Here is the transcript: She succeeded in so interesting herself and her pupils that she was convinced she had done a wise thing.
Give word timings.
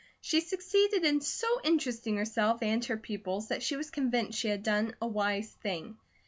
She 0.19 0.41
succeeded 0.41 1.05
in 1.05 1.21
so 1.21 1.45
interesting 1.63 2.17
herself 2.17 2.63
and 2.63 2.83
her 2.85 2.97
pupils 2.97 3.49
that 3.49 3.61
she 3.61 3.75
was 3.75 3.91
convinced 3.91 4.39
she 4.39 4.47
had 4.47 4.63
done 4.63 4.95
a 4.99 5.05
wise 5.05 5.51
thing. 5.61 5.95